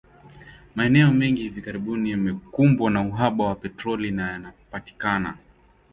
Maeneo 0.75 1.11
mengi 1.11 1.41
hivi 1.41 1.61
karibuni 1.61 2.11
yamekumbwa 2.11 2.91
na 2.91 3.01
uhaba 3.01 3.45
wa 3.45 3.55
petroli 3.55 4.11
na 4.11 4.31
yanapatikana 4.31 5.37